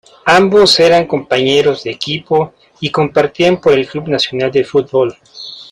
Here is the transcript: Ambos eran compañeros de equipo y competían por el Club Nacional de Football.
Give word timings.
Ambos 0.25 0.79
eran 0.79 1.05
compañeros 1.05 1.83
de 1.83 1.91
equipo 1.91 2.55
y 2.79 2.89
competían 2.89 3.61
por 3.61 3.73
el 3.73 3.85
Club 3.85 4.07
Nacional 4.07 4.51
de 4.51 4.63
Football. 4.63 5.15